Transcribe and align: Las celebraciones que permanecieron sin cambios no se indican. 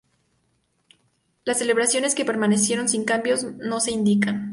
Las 1.45 1.59
celebraciones 1.59 2.15
que 2.15 2.25
permanecieron 2.25 2.89
sin 2.89 3.05
cambios 3.05 3.43
no 3.43 3.79
se 3.79 3.91
indican. 3.91 4.49